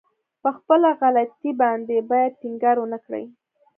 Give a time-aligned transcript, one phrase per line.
[0.41, 3.25] په خپله غلطي باندې بايد ټينګار ونه کړي.